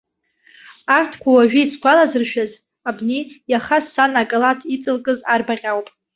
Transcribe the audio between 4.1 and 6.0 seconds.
акалаҭ иҵалкыз арбаӷь ауп.